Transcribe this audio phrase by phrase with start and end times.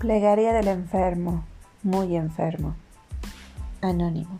[0.00, 1.44] Plegaria del enfermo,
[1.82, 2.74] muy enfermo.
[3.82, 4.38] Anónimo.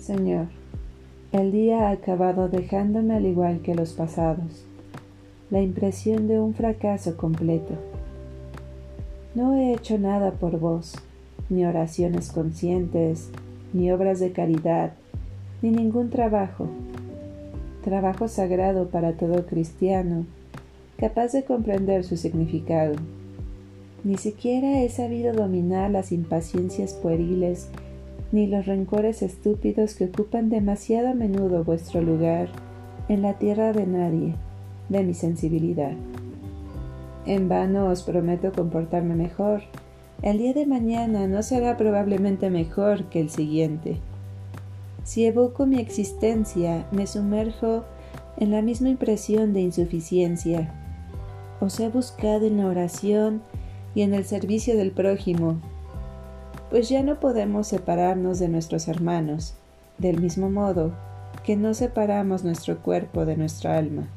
[0.00, 0.48] Señor,
[1.36, 4.64] el día ha acabado dejándome al igual que los pasados,
[5.50, 7.74] la impresión de un fracaso completo.
[9.34, 10.94] No he hecho nada por vos,
[11.48, 13.30] ni oraciones conscientes,
[13.72, 14.92] ni obras de caridad,
[15.62, 16.68] ni ningún trabajo,
[17.84, 20.26] trabajo sagrado para todo cristiano,
[20.98, 22.94] capaz de comprender su significado.
[24.04, 27.68] Ni siquiera he sabido dominar las impaciencias pueriles
[28.32, 32.48] ni los rencores estúpidos que ocupan demasiado a menudo vuestro lugar
[33.08, 34.34] en la tierra de nadie,
[34.88, 35.92] de mi sensibilidad.
[37.24, 39.62] En vano os prometo comportarme mejor.
[40.22, 43.98] El día de mañana no será probablemente mejor que el siguiente.
[45.04, 47.84] Si evoco mi existencia, me sumerjo
[48.36, 50.72] en la misma impresión de insuficiencia.
[51.60, 53.42] Os he buscado en la oración
[53.94, 55.60] y en el servicio del prójimo,
[56.76, 59.54] pues ya no podemos separarnos de nuestros hermanos,
[59.96, 60.92] del mismo modo
[61.42, 64.08] que no separamos nuestro cuerpo de nuestra alma.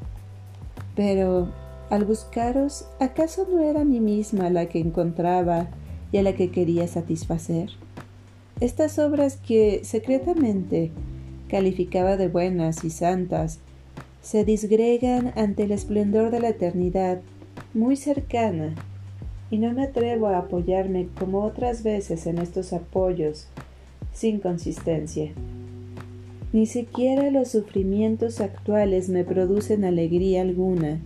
[0.93, 1.53] Pero,
[1.89, 5.70] al buscaros, ¿acaso no era a mí misma la que encontraba
[6.11, 7.70] y a la que quería satisfacer?
[8.59, 10.91] Estas obras que secretamente
[11.47, 13.59] calificaba de buenas y santas
[14.21, 17.21] se disgregan ante el esplendor de la eternidad
[17.73, 18.76] muy cercana
[19.52, 23.48] y no me atrevo a apoyarme como otras veces en estos apoyos
[24.14, 25.32] sin consistencia.
[26.52, 30.99] Ni siquiera los sufrimientos actuales me producen alegría alguna,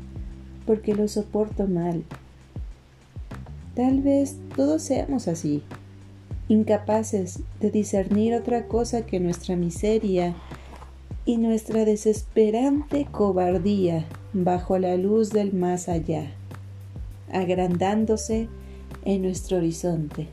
[0.66, 2.04] porque los soporto mal.
[3.76, 5.64] Tal vez todos seamos así,
[6.48, 10.36] incapaces de discernir otra cosa que nuestra miseria
[11.26, 16.32] y nuestra desesperante cobardía bajo la luz del más allá
[17.34, 18.48] agrandándose
[19.06, 20.28] en nuestro horizonte.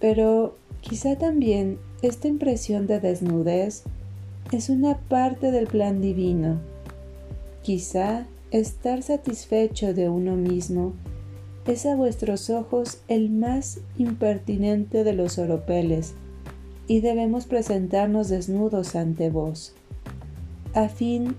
[0.00, 3.84] Pero quizá también esta impresión de desnudez
[4.52, 6.60] es una parte del plan divino.
[7.62, 10.94] Quizá estar satisfecho de uno mismo
[11.66, 16.14] es a vuestros ojos el más impertinente de los oropeles,
[16.86, 19.74] y debemos presentarnos desnudos ante vos,
[20.72, 21.36] a fin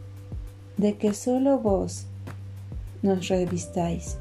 [0.77, 2.05] de que sólo vos
[3.01, 4.17] nos revistáis.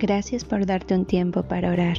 [0.00, 1.98] Gracias por darte un tiempo para orar